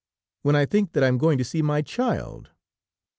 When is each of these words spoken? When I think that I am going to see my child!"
When 0.41 0.55
I 0.55 0.65
think 0.65 0.93
that 0.93 1.03
I 1.03 1.07
am 1.09 1.19
going 1.19 1.37
to 1.37 1.43
see 1.43 1.61
my 1.61 1.83
child!" 1.83 2.49